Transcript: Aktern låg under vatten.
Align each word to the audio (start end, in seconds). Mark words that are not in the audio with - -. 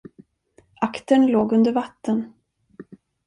Aktern 0.79 1.27
låg 1.27 1.51
under 1.53 1.71
vatten. 1.73 2.33